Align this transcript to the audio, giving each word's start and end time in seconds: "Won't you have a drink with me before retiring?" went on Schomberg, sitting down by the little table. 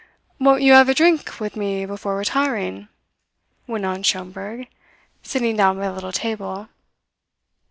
"Won't 0.39 0.63
you 0.63 0.73
have 0.73 0.89
a 0.89 0.95
drink 0.95 1.39
with 1.39 1.55
me 1.55 1.85
before 1.85 2.17
retiring?" 2.17 2.87
went 3.67 3.85
on 3.85 4.01
Schomberg, 4.01 4.65
sitting 5.21 5.55
down 5.55 5.77
by 5.77 5.89
the 5.89 5.93
little 5.93 6.11
table. 6.11 6.69